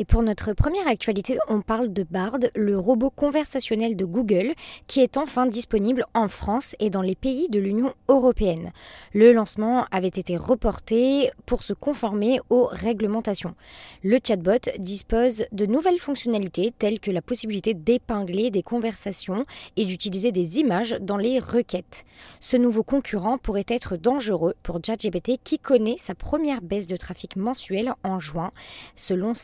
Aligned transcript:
Et 0.00 0.06
pour 0.06 0.22
notre 0.22 0.54
première 0.54 0.88
actualité, 0.88 1.36
on 1.48 1.60
parle 1.60 1.92
de 1.92 2.04
Bard, 2.04 2.38
le 2.54 2.78
robot 2.78 3.10
conversationnel 3.10 3.96
de 3.96 4.06
Google, 4.06 4.54
qui 4.86 5.00
est 5.00 5.18
enfin 5.18 5.44
disponible 5.44 6.06
en 6.14 6.26
France 6.28 6.74
et 6.80 6.88
dans 6.88 7.02
les 7.02 7.14
pays 7.14 7.50
de 7.50 7.60
l'Union 7.60 7.92
européenne. 8.08 8.72
Le 9.12 9.34
lancement 9.34 9.84
avait 9.90 10.08
été 10.08 10.38
reporté 10.38 11.30
pour 11.44 11.62
se 11.62 11.74
conformer 11.74 12.40
aux 12.48 12.64
réglementations. 12.64 13.54
Le 14.02 14.18
chatbot 14.26 14.70
dispose 14.78 15.44
de 15.52 15.66
nouvelles 15.66 15.98
fonctionnalités 15.98 16.70
telles 16.78 16.98
que 16.98 17.10
la 17.10 17.20
possibilité 17.20 17.74
d'épingler 17.74 18.50
des 18.50 18.62
conversations 18.62 19.42
et 19.76 19.84
d'utiliser 19.84 20.32
des 20.32 20.60
images 20.60 20.96
dans 21.02 21.18
les 21.18 21.38
requêtes. 21.38 22.06
Ce 22.40 22.56
nouveau 22.56 22.84
concurrent 22.84 23.36
pourrait 23.36 23.66
être 23.68 23.98
dangereux 23.98 24.54
pour 24.62 24.78
ChatGPT 24.82 25.32
qui 25.44 25.58
connaît 25.58 25.98
sa 25.98 26.14
première 26.14 26.62
baisse 26.62 26.86
de 26.86 26.96
trafic 26.96 27.36
mensuelle 27.36 27.92
en 28.02 28.18
juin, 28.18 28.50
selon 28.96 29.34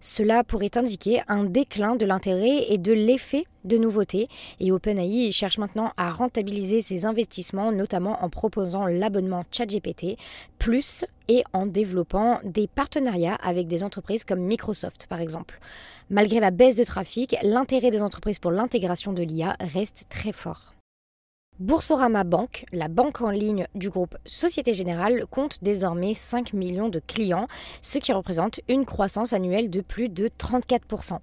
Cela 0.00 0.44
pourrait 0.44 0.76
indiquer 0.76 1.22
un 1.28 1.44
déclin 1.44 1.96
de 1.96 2.06
l'intérêt 2.06 2.66
et 2.70 2.78
de 2.78 2.92
l'effet 2.92 3.44
de 3.64 3.76
nouveautés 3.76 4.28
et 4.58 4.72
OpenAI 4.72 5.30
cherche 5.32 5.58
maintenant 5.58 5.92
à 5.96 6.10
rentabiliser 6.10 6.80
ses 6.80 7.04
investissements, 7.04 7.72
notamment 7.72 8.22
en 8.24 8.30
proposant 8.30 8.86
l'abonnement 8.86 9.42
ChatGPT 9.50 10.16
Plus 10.58 11.04
et 11.28 11.44
en 11.52 11.66
développant 11.66 12.38
des 12.44 12.66
partenariats 12.66 13.36
avec 13.42 13.68
des 13.68 13.82
entreprises 13.82 14.24
comme 14.24 14.40
Microsoft 14.40 15.06
par 15.08 15.20
exemple. 15.20 15.60
Malgré 16.08 16.40
la 16.40 16.50
baisse 16.50 16.76
de 16.76 16.84
trafic, 16.84 17.36
l'intérêt 17.42 17.90
des 17.90 18.02
entreprises 18.02 18.38
pour 18.38 18.50
l'intégration 18.50 19.12
de 19.12 19.22
l'IA 19.22 19.56
reste 19.60 20.06
très 20.08 20.32
fort. 20.32 20.74
Boursorama 21.60 22.24
Bank, 22.24 22.64
la 22.72 22.88
banque 22.88 23.20
en 23.20 23.28
ligne 23.28 23.66
du 23.74 23.90
groupe 23.90 24.16
Société 24.24 24.72
Générale, 24.72 25.26
compte 25.26 25.58
désormais 25.60 26.14
5 26.14 26.54
millions 26.54 26.88
de 26.88 27.02
clients, 27.06 27.48
ce 27.82 27.98
qui 27.98 28.14
représente 28.14 28.60
une 28.70 28.86
croissance 28.86 29.34
annuelle 29.34 29.68
de 29.68 29.82
plus 29.82 30.08
de 30.08 30.28
34%. 30.28 31.18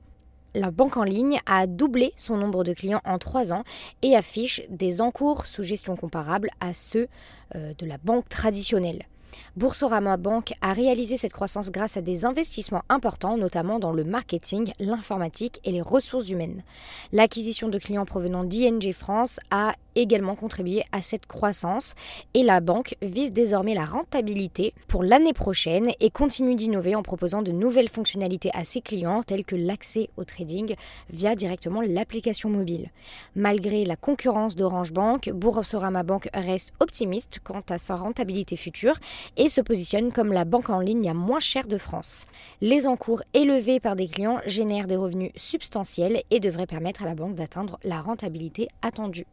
La 0.54 0.70
banque 0.70 0.96
en 0.96 1.04
ligne 1.04 1.40
a 1.48 1.66
doublé 1.66 2.14
son 2.18 2.38
nombre 2.38 2.64
de 2.64 2.74
clients 2.74 3.02
en 3.04 3.18
3 3.18 3.52
ans 3.52 3.64
et 4.04 4.16
affiche 4.16 4.62
des 4.70 5.02
encours 5.02 5.48
sous 5.48 5.64
gestion 5.64 5.96
comparables 5.96 6.52
à 6.60 6.76
ceux 6.76 7.08
euh, 7.56 7.74
de 7.76 7.88
la 7.88 7.98
banque 7.98 8.30
traditionnelle. 8.30 9.08
Boursorama 9.56 10.18
Bank 10.18 10.54
a 10.62 10.74
réalisé 10.74 11.18
cette 11.18 11.34
croissance 11.34 11.72
grâce 11.72 11.98
à 11.98 12.02
des 12.02 12.26
investissements 12.26 12.84
importants, 12.90 13.38
notamment 13.38 13.80
dans 13.80 13.92
le 13.92 14.04
marketing, 14.04 14.72
l'informatique 14.80 15.60
et 15.64 15.72
les 15.72 15.82
ressources 15.82 16.30
humaines. 16.30 16.64
L'acquisition 17.12 17.68
de 17.68 17.80
clients 17.80 18.06
provenant 18.06 18.44
d'ING 18.44 18.94
France 18.94 19.40
a 19.50 19.74
également 19.96 20.36
contribué 20.36 20.84
à 20.92 21.02
cette 21.02 21.26
croissance 21.26 21.96
et 22.34 22.44
la 22.44 22.60
banque 22.60 22.96
vise 23.02 23.32
désormais 23.32 23.74
la 23.74 23.86
rentabilité 23.86 24.74
pour 24.88 25.04
l'année 25.04 25.34
prochaine 25.34 25.92
et 26.00 26.10
continue 26.12 26.56
d'innover 26.56 26.96
en 26.96 27.02
proposant 27.02 27.42
de 27.42 27.52
nouvelles 27.52 27.90
fonctionnalités 27.90 28.52
à 28.54 28.64
ses 28.64 28.82
clients 28.82 29.24
telles 29.24 29.44
que 29.44 29.56
l'accès 29.56 30.10
au 30.18 30.24
trading 30.24 30.76
via 31.10 31.36
directement 31.36 31.82
l'application 31.82 32.50
mobile. 32.50 32.92
Malgré 33.36 33.86
la 33.86 33.96
concurrence 33.96 34.56
d'Orange 34.56 34.94
Bank, 34.94 35.32
Boursorama 35.34 36.04
Bank 36.04 36.30
reste 36.34 36.74
optimiste 36.80 37.40
quant 37.44 37.64
à 37.70 37.78
sa 37.78 37.96
rentabilité 37.96 38.56
future 38.56 38.98
et 39.38 39.50
se 39.50 39.62
positionne 39.62 40.12
comme 40.12 40.34
la 40.34 40.46
banque 40.46 40.70
en 40.70 40.80
ligne 40.80 41.06
la 41.06 41.14
moins 41.14 41.40
chère 41.40 41.68
de 41.68 41.78
France. 41.78 42.26
Les 42.62 42.88
encours 42.88 43.22
élevés 43.34 43.80
par 43.80 43.96
des 43.96 44.08
clients 44.08 44.42
génèrent 44.46 44.88
des 44.88 44.96
revenus 44.96 45.32
substantiels 45.36 46.22
et 46.32 46.40
devraient 46.40 46.68
permettre 46.68 47.04
à 47.04 47.06
la 47.06 47.16
banque 47.16 47.36
d'atteindre 47.36 47.80
la 47.84 48.02
rentabilité 48.02 48.68
attendue. 48.82 49.26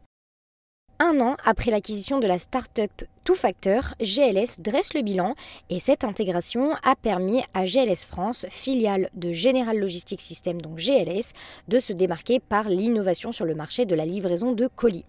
Un 0.99 1.19
an 1.19 1.35
après 1.43 1.71
l'acquisition 1.71 2.19
de 2.19 2.27
la 2.27 2.39
start-up 2.39 3.03
Two 3.25 3.33
Factor, 3.33 3.95
GLS 3.99 4.59
dresse 4.59 4.93
le 4.93 5.01
bilan 5.01 5.33
et 5.71 5.79
cette 5.79 6.03
intégration 6.03 6.75
a 6.83 6.95
permis 6.95 7.41
à 7.55 7.65
GLS 7.65 8.05
France, 8.05 8.45
filiale 8.51 9.09
de 9.15 9.31
General 9.31 9.75
Logistics 9.75 10.21
System, 10.21 10.61
donc 10.61 10.77
GLS, 10.77 11.33
de 11.67 11.79
se 11.79 11.91
démarquer 11.91 12.39
par 12.39 12.69
l'innovation 12.69 13.31
sur 13.31 13.45
le 13.45 13.55
marché 13.55 13.87
de 13.87 13.95
la 13.95 14.05
livraison 14.05 14.51
de 14.51 14.67
colis. 14.67 15.05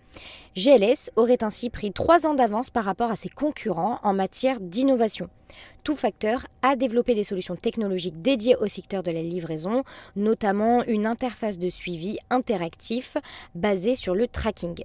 GLS 0.57 1.11
aurait 1.17 1.45
ainsi 1.45 1.69
pris 1.69 1.93
trois 1.93 2.27
ans 2.27 2.33
d'avance 2.33 2.71
par 2.71 2.85
rapport 2.85 3.11
à 3.11 3.17
ses 3.17 3.29
concurrents 3.29 3.99
en 4.03 4.15
matière 4.15 4.61
d'innovation. 4.61 5.29
Two 5.85 5.95
Factor 5.95 6.47
a 6.63 6.75
développé 6.75 7.15
des 7.15 7.23
solutions 7.23 7.55
technologiques 7.55 8.21
dédiées 8.23 8.57
au 8.57 8.67
secteur 8.67 9.03
de 9.03 9.11
la 9.11 9.23
livraison, 9.23 9.85
notamment 10.17 10.83
une 10.85 11.07
interface 11.07 11.59
de 11.59 11.69
suivi 11.69 12.19
interactif 12.31 13.19
basée 13.55 13.95
sur 13.95 14.15
le 14.15 14.27
tracking. 14.27 14.83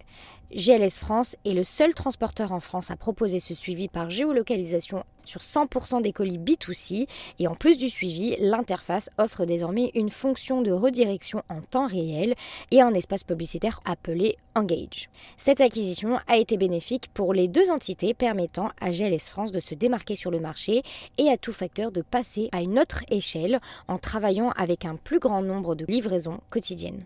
GLS 0.53 1.00
France 1.00 1.38
est 1.46 1.53
le 1.53 1.63
seul 1.63 1.94
transporteur 1.94 2.52
en 2.52 2.59
France 2.59 2.92
à 2.92 2.98
proposer 2.98 3.21
ce 3.28 3.54
suivi 3.54 3.88
par 3.88 4.09
géolocalisation 4.09 5.04
sur 5.26 5.42
100% 5.42 6.02
des 6.02 6.12
colis 6.12 6.38
B2C 6.38 7.08
et 7.40 7.48
en 7.48 7.56
plus 7.56 7.78
du 7.78 7.90
suivi, 7.90 8.36
l'interface 8.40 9.09
offre 9.18 9.46
désormais 9.46 9.92
une 9.94 10.09
fonction 10.09 10.62
de 10.62 10.72
redirection 10.72 11.44
en 11.50 11.62
temps 11.62 11.88
réel 11.88 12.36
et 12.72 12.81
un 12.81 12.94
espace 12.94 13.24
publicitaire 13.24 13.80
appelé 13.86 14.38
Engage. 14.56 15.10
Cette 15.38 15.62
acquisition 15.62 16.20
a 16.28 16.38
été 16.38 16.58
bénéfique 16.58 17.10
pour 17.14 17.34
les 17.34 17.48
deux 17.48 17.70
entités 17.70 18.14
permettant 18.14 18.72
à 18.81 18.92
GLS 18.92 19.30
France 19.30 19.52
de 19.52 19.60
se 19.60 19.76
démarquer 19.76 20.16
sur 20.16 20.31
le 20.31 20.40
marché 20.40 20.81
et 21.18 21.30
à 21.30 21.38
tout 21.38 21.54
facteur 21.54 21.92
de 21.92 22.02
passer 22.02 22.50
à 22.52 22.62
une 22.62 22.80
autre 22.80 23.04
échelle 23.10 23.62
en 23.88 23.98
travaillant 23.98 24.52
avec 24.58 24.86
un 24.86 24.96
plus 24.96 25.20
grand 25.20 25.42
nombre 25.42 25.76
de 25.76 25.86
livraisons 25.86 26.40
quotidiennes. 26.50 27.06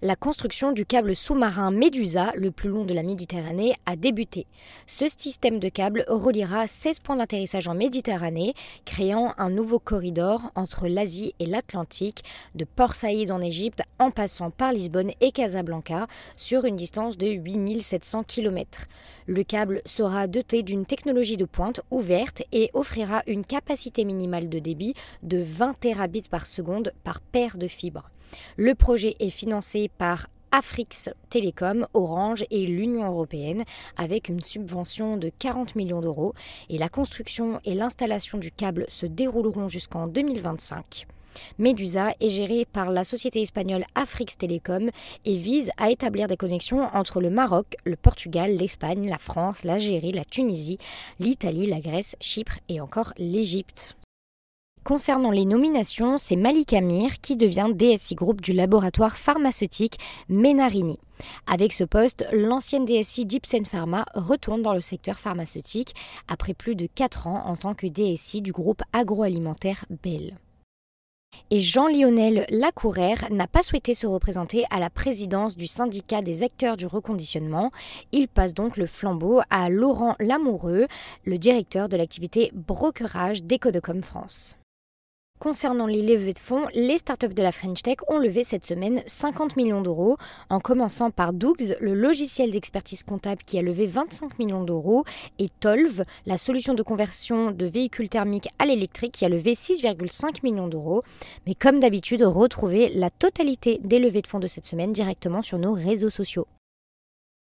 La 0.00 0.14
construction 0.14 0.70
du 0.70 0.86
câble 0.86 1.16
sous-marin 1.16 1.72
Medusa, 1.72 2.32
le 2.36 2.52
plus 2.52 2.68
long 2.68 2.84
de 2.84 2.94
la 2.94 3.02
Méditerranée, 3.02 3.74
a 3.84 3.96
débuté. 3.96 4.46
Ce 4.86 5.06
système 5.08 5.58
de 5.58 5.68
câble 5.68 6.04
reliera 6.06 6.68
16 6.68 7.00
points 7.00 7.16
d'atterrissage 7.16 7.66
en 7.66 7.74
Méditerranée, 7.74 8.54
créant 8.84 9.34
un 9.38 9.50
nouveau 9.50 9.80
corridor 9.80 10.52
entre 10.54 10.86
l'Asie 10.86 11.34
et 11.40 11.46
l'Atlantique, 11.46 12.22
de 12.54 12.64
Port 12.64 12.94
Saïd 12.94 13.32
en 13.32 13.40
Égypte 13.40 13.82
en 13.98 14.12
passant 14.12 14.52
par 14.52 14.72
Lisbonne 14.72 15.10
et 15.20 15.32
Casablanca, 15.32 16.06
sur 16.36 16.64
une 16.64 16.76
distance 16.76 17.18
de 17.18 17.26
8700 17.26 18.22
km. 18.22 18.84
Le 19.26 19.42
câble 19.42 19.82
sera 19.84 20.28
doté 20.28 20.62
d'une 20.62 20.86
technologie 20.86 21.36
de 21.36 21.44
pointe 21.44 21.80
ouverte 21.90 22.44
et 22.52 22.70
offrira 22.72 23.24
une 23.26 23.44
capacité 23.44 24.04
minimale 24.04 24.48
de 24.48 24.60
débit 24.60 24.94
de 25.24 25.42
20 25.42 25.80
terabits 25.80 26.28
par 26.30 26.46
seconde 26.46 26.92
par 27.02 27.20
paire 27.20 27.58
de 27.58 27.66
fibres. 27.66 28.04
Le 28.56 28.74
projet 28.74 29.16
est 29.20 29.30
financé 29.30 29.77
par 29.86 30.26
Afrix 30.50 31.10
Telecom, 31.30 31.86
Orange 31.94 32.44
et 32.50 32.66
l'Union 32.66 33.06
européenne 33.06 33.64
avec 33.96 34.28
une 34.28 34.42
subvention 34.42 35.16
de 35.16 35.30
40 35.38 35.76
millions 35.76 36.00
d'euros 36.00 36.34
et 36.68 36.78
la 36.78 36.88
construction 36.88 37.60
et 37.64 37.74
l'installation 37.74 38.38
du 38.38 38.50
câble 38.50 38.86
se 38.88 39.06
dérouleront 39.06 39.68
jusqu'en 39.68 40.08
2025. 40.08 41.06
Medusa 41.58 42.14
est 42.20 42.30
géré 42.30 42.64
par 42.64 42.90
la 42.90 43.04
société 43.04 43.42
espagnole 43.42 43.84
Afrix 43.94 44.36
Telecom 44.36 44.90
et 45.24 45.36
vise 45.36 45.70
à 45.76 45.90
établir 45.90 46.26
des 46.26 46.36
connexions 46.36 46.88
entre 46.94 47.20
le 47.20 47.30
Maroc, 47.30 47.76
le 47.84 47.94
Portugal, 47.94 48.56
l'Espagne, 48.56 49.08
la 49.08 49.18
France, 49.18 49.62
l'Algérie, 49.64 50.12
la 50.12 50.24
Tunisie, 50.24 50.78
l'Italie, 51.20 51.66
la 51.66 51.80
Grèce, 51.80 52.16
Chypre 52.20 52.58
et 52.68 52.80
encore 52.80 53.12
l'Égypte. 53.18 53.98
Concernant 54.84 55.30
les 55.30 55.44
nominations, 55.44 56.16
c'est 56.16 56.36
Malik 56.36 56.72
Amir 56.72 57.20
qui 57.20 57.36
devient 57.36 57.68
DSI 57.74 58.14
Group 58.14 58.40
du 58.40 58.52
laboratoire 58.52 59.16
pharmaceutique 59.16 59.98
Menarini. 60.28 60.98
Avec 61.46 61.72
ce 61.72 61.84
poste, 61.84 62.26
l'ancienne 62.32 62.84
DSI 62.84 63.26
d'Ipsen 63.26 63.66
Pharma 63.66 64.06
retourne 64.14 64.62
dans 64.62 64.74
le 64.74 64.80
secteur 64.80 65.18
pharmaceutique 65.18 65.94
après 66.28 66.54
plus 66.54 66.74
de 66.74 66.86
4 66.86 67.26
ans 67.26 67.42
en 67.46 67.56
tant 67.56 67.74
que 67.74 67.86
DSI 67.86 68.40
du 68.40 68.52
groupe 68.52 68.82
agroalimentaire 68.92 69.84
Bell. 70.02 70.38
Et 71.50 71.60
Jean-Lionel 71.60 72.46
Lacourère 72.48 73.26
n'a 73.30 73.46
pas 73.46 73.62
souhaité 73.62 73.94
se 73.94 74.06
représenter 74.06 74.64
à 74.70 74.80
la 74.80 74.90
présidence 74.90 75.56
du 75.56 75.66
syndicat 75.66 76.22
des 76.22 76.42
acteurs 76.42 76.76
du 76.76 76.86
reconditionnement. 76.86 77.70
Il 78.12 78.28
passe 78.28 78.54
donc 78.54 78.76
le 78.76 78.86
flambeau 78.86 79.40
à 79.50 79.68
Laurent 79.68 80.16
Lamoureux, 80.20 80.86
le 81.24 81.38
directeur 81.38 81.88
de 81.88 81.96
l'activité 81.96 82.50
brokerage 82.54 83.42
d'Ecodocom 83.42 84.02
France. 84.02 84.56
Concernant 85.38 85.86
les 85.86 86.02
levées 86.02 86.32
de 86.32 86.38
fonds, 86.40 86.66
les 86.74 86.98
startups 86.98 87.28
de 87.28 87.42
la 87.42 87.52
French 87.52 87.82
Tech 87.82 87.98
ont 88.08 88.18
levé 88.18 88.42
cette 88.42 88.66
semaine 88.66 89.04
50 89.06 89.54
millions 89.54 89.82
d'euros, 89.82 90.16
en 90.50 90.58
commençant 90.58 91.12
par 91.12 91.32
Dougs, 91.32 91.76
le 91.80 91.94
logiciel 91.94 92.50
d'expertise 92.50 93.04
comptable 93.04 93.44
qui 93.46 93.56
a 93.56 93.62
levé 93.62 93.86
25 93.86 94.36
millions 94.40 94.64
d'euros, 94.64 95.04
et 95.38 95.48
Tolv, 95.60 96.02
la 96.26 96.38
solution 96.38 96.74
de 96.74 96.82
conversion 96.82 97.52
de 97.52 97.66
véhicules 97.66 98.08
thermiques 98.08 98.48
à 98.58 98.66
l'électrique 98.66 99.12
qui 99.12 99.24
a 99.24 99.28
levé 99.28 99.52
6,5 99.52 100.42
millions 100.42 100.66
d'euros. 100.66 101.04
Mais 101.46 101.54
comme 101.54 101.78
d'habitude, 101.78 102.24
retrouvez 102.24 102.88
la 102.88 103.10
totalité 103.10 103.78
des 103.84 104.00
levées 104.00 104.22
de 104.22 104.26
fonds 104.26 104.40
de 104.40 104.48
cette 104.48 104.66
semaine 104.66 104.92
directement 104.92 105.42
sur 105.42 105.58
nos 105.58 105.72
réseaux 105.72 106.10
sociaux. 106.10 106.48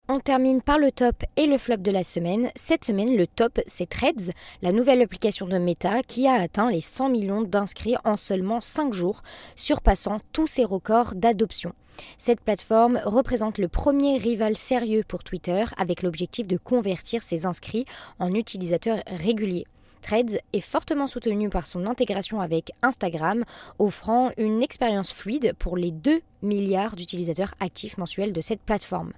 On 0.09 0.19
termine 0.19 0.61
par 0.61 0.79
le 0.79 0.91
top 0.91 1.23
et 1.37 1.45
le 1.45 1.57
flop 1.57 1.77
de 1.77 1.89
la 1.89 2.03
semaine. 2.03 2.51
Cette 2.55 2.83
semaine, 2.83 3.15
le 3.15 3.25
top, 3.25 3.61
c'est 3.67 3.87
Threads, 3.87 4.33
la 4.61 4.73
nouvelle 4.73 5.01
application 5.01 5.47
de 5.47 5.57
Meta 5.57 6.03
qui 6.03 6.27
a 6.27 6.33
atteint 6.33 6.69
les 6.69 6.81
100 6.81 7.07
millions 7.07 7.41
d'inscrits 7.41 7.95
en 8.03 8.17
seulement 8.17 8.59
5 8.59 8.91
jours, 8.91 9.21
surpassant 9.55 10.19
tous 10.33 10.45
ses 10.45 10.65
records 10.65 11.15
d'adoption. 11.15 11.71
Cette 12.17 12.41
plateforme 12.41 12.99
représente 13.05 13.59
le 13.59 13.69
premier 13.69 14.17
rival 14.17 14.57
sérieux 14.57 15.05
pour 15.07 15.23
Twitter 15.23 15.63
avec 15.77 16.03
l'objectif 16.03 16.47
de 16.47 16.57
convertir 16.57 17.23
ses 17.23 17.45
inscrits 17.45 17.85
en 18.19 18.33
utilisateurs 18.33 19.03
réguliers. 19.07 19.67
Threads 20.03 20.39
est 20.51 20.61
fortement 20.61 21.07
soutenu 21.07 21.49
par 21.49 21.65
son 21.65 21.87
intégration 21.87 22.41
avec 22.41 22.73
Instagram, 22.83 23.45
offrant 23.79 24.31
une 24.37 24.61
expérience 24.61 25.11
fluide 25.11 25.53
pour 25.57 25.77
les 25.77 25.91
2 25.91 26.21
milliards 26.43 26.95
d'utilisateurs 26.95 27.53
actifs 27.61 27.97
mensuels 27.97 28.33
de 28.33 28.41
cette 28.41 28.61
plateforme. 28.61 29.13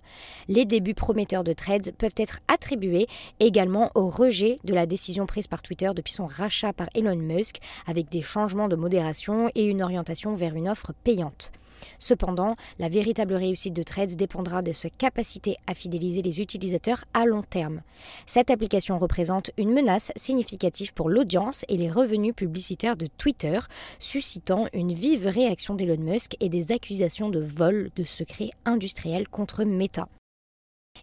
Les 0.47 0.63
débuts 0.63 0.93
prometteurs 0.93 1.43
de 1.43 1.53
Threads 1.53 1.91
peuvent 1.97 2.15
être 2.17 2.39
attribués 2.47 3.07
également 3.39 3.91
au 3.95 4.07
rejet 4.07 4.59
de 4.63 4.73
la 4.73 4.85
décision 4.85 5.25
prise 5.25 5.47
par 5.47 5.63
Twitter 5.63 5.89
depuis 5.95 6.13
son 6.13 6.27
rachat 6.27 6.71
par 6.71 6.87
Elon 6.95 7.15
Musk, 7.15 7.57
avec 7.87 8.09
des 8.09 8.21
changements 8.21 8.67
de 8.67 8.75
modération 8.75 9.49
et 9.55 9.65
une 9.65 9.81
orientation 9.81 10.35
vers 10.35 10.55
une 10.55 10.69
offre 10.69 10.93
payante. 11.03 11.51
Cependant, 11.99 12.55
la 12.79 12.89
véritable 12.89 13.33
réussite 13.33 13.73
de 13.73 13.83
Threads 13.83 14.15
dépendra 14.15 14.61
de 14.61 14.73
sa 14.73 14.89
capacité 14.89 15.57
à 15.67 15.73
fidéliser 15.73 16.21
les 16.21 16.41
utilisateurs 16.41 17.05
à 17.13 17.25
long 17.25 17.43
terme. 17.43 17.81
Cette 18.25 18.49
application 18.49 18.97
représente 18.97 19.51
une 19.57 19.73
menace 19.73 20.11
significative 20.15 20.93
pour 20.93 21.09
l'audience 21.09 21.65
et 21.69 21.77
les 21.77 21.89
revenus 21.89 22.35
publicitaires 22.35 22.97
de 22.97 23.07
Twitter, 23.07 23.59
suscitant 23.99 24.67
une 24.73 24.93
vive 24.93 25.27
réaction 25.27 25.75
d'Elon 25.75 26.01
Musk 26.01 26.35
et 26.39 26.49
des 26.49 26.71
accusations 26.71 27.29
de 27.29 27.39
vol 27.39 27.89
de 27.95 28.03
secrets 28.03 28.51
industriels 28.65 29.27
contre 29.27 29.63
Meta. 29.63 30.07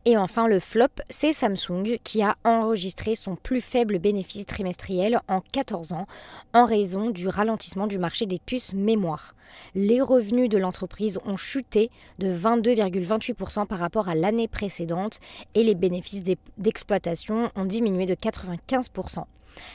Et 0.04 0.16
enfin, 0.16 0.48
le 0.48 0.58
flop, 0.58 0.88
c'est 1.10 1.32
Samsung 1.32 1.98
qui 2.02 2.22
a 2.22 2.36
enregistré 2.44 3.14
son 3.14 3.36
plus 3.36 3.60
faible 3.60 4.00
bénéfice 4.00 4.46
trimestriel 4.46 5.20
en 5.28 5.40
14 5.40 5.92
ans 5.92 6.06
en 6.54 6.66
raison 6.66 7.10
du 7.10 7.28
ralentissement 7.28 7.86
du 7.86 7.98
marché 7.98 8.26
des 8.26 8.40
puces 8.40 8.74
mémoire. 8.74 9.36
Les 9.76 10.00
revenus 10.00 10.48
de 10.48 10.58
l'entreprise 10.58 11.20
ont 11.24 11.36
chuté 11.36 11.90
de 12.18 12.32
22,28% 12.32 13.66
par 13.66 13.78
rapport 13.78 14.08
à 14.08 14.16
l'année 14.16 14.48
précédente 14.48 15.20
et 15.54 15.62
les 15.62 15.76
bénéfices 15.76 16.24
d'exploitation 16.58 17.52
ont 17.54 17.64
diminué 17.64 18.04
de 18.04 18.14
95%. 18.14 19.24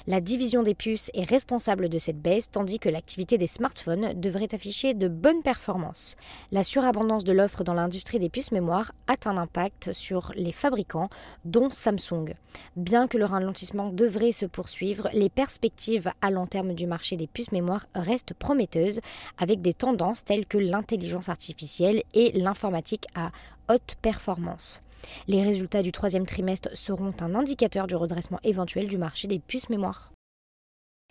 La 0.08 0.22
division 0.22 0.64
des 0.64 0.76
puces 0.76 1.12
est 1.14 1.24
responsable 1.24 1.90
de 1.90 2.00
cette 2.00 2.22
baisse, 2.22 2.50
tandis 2.50 2.80
que 2.80 2.90
l'activité 2.90 3.38
des 3.38 3.48
smartphones 3.48 4.14
devrait 4.20 4.54
afficher 4.54 4.94
de 4.94 5.08
bonnes 5.08 5.42
performances. 5.42 6.16
La 6.52 6.64
surabondance 6.64 7.24
de 7.24 7.34
l'offre 7.34 7.64
dans 7.64 7.74
l'industrie 7.74 8.20
des 8.20 8.30
puces 8.30 8.52
mémoire 8.52 8.94
a 9.08 9.16
un 9.26 9.38
impact 9.38 9.94
sur 9.94 10.32
les 10.36 10.52
fabricants, 10.52 11.10
dont 11.46 11.70
Samsung. 11.70 12.36
Bien 12.76 13.08
que 13.08 13.18
le 13.18 13.26
ralentissement 13.26 13.90
devrait 13.92 14.32
se 14.32 14.46
poursuivre, 14.46 15.10
les 15.14 15.30
perspectives 15.30 16.12
à 16.22 16.32
long 16.32 16.46
terme 16.46 16.74
du 16.74 16.88
marché 16.88 17.18
des 17.18 17.28
puces 17.28 17.52
mémoire 17.52 17.86
restent 17.96 18.34
prometteuses, 18.34 19.02
avec 19.38 19.62
des 19.62 19.74
tendances 19.74 20.24
telles 20.24 20.46
que 20.46 20.58
l'intelligence 20.58 21.30
artificielle 21.30 22.04
et 22.14 22.32
l'informatique 22.34 23.08
à 23.16 23.32
haute 23.70 23.96
performance. 24.02 24.82
Les 25.28 25.44
résultats 25.44 25.84
du 25.84 25.92
troisième 25.92 26.26
trimestre 26.26 26.70
seront 26.74 27.14
un 27.22 27.36
indicateur 27.36 27.88
du 27.88 27.96
redressement 27.96 28.40
éventuel 28.44 28.88
du 28.88 28.98
marché 28.98 29.28
des 29.28 29.40
puces 29.40 29.70
mémoire. 29.70 30.12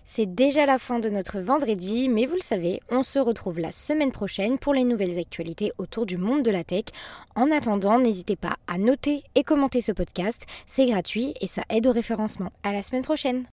C'est 0.09 0.33
déjà 0.33 0.67
la 0.67 0.79
fin 0.79 1.01
de 1.01 1.09
notre 1.09 1.41
vendredi, 1.41 2.09
mais 2.09 2.27
vous 2.27 2.37
le 2.37 2.41
savez, 2.41 2.81
on 2.91 3.03
se 3.03 3.19
retrouve 3.19 3.59
la 3.59 3.73
semaine 3.73 4.13
prochaine 4.13 4.57
pour 4.57 4.73
les 4.73 4.85
nouvelles 4.85 5.19
actualités 5.19 5.73
autour 5.79 6.07
du 6.07 6.17
monde 6.17 6.45
de 6.45 6.53
la 6.53 6.63
tech. 6.63 6.85
En 7.35 7.51
attendant, 7.51 7.99
n'hésitez 7.99 8.37
pas 8.37 8.57
à 8.69 8.79
noter 8.79 9.25
et 9.35 9.43
commenter 9.43 9.81
ce 9.81 9.91
podcast, 9.91 10.47
c'est 10.65 10.87
gratuit 10.87 11.35
et 11.41 11.49
ça 11.49 11.65
aide 11.71 11.89
au 11.89 11.93
référencement. 11.93 12.53
À 12.63 12.73
la 12.73 12.83
semaine 12.83 13.03
prochaine! 13.03 13.47